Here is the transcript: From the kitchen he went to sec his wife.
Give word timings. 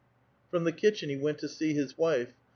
From 0.49 0.63
the 0.63 0.71
kitchen 0.71 1.11
he 1.11 1.15
went 1.15 1.37
to 1.37 1.47
sec 1.47 1.67
his 1.67 1.95
wife. 1.95 2.33